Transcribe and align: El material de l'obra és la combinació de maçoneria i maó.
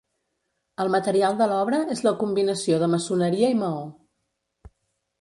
El 0.85 0.89
material 0.95 1.37
de 1.43 1.49
l'obra 1.51 1.83
és 1.97 2.03
la 2.09 2.15
combinació 2.23 2.83
de 2.87 2.91
maçoneria 2.97 3.55
i 3.57 3.63
maó. 3.65 3.89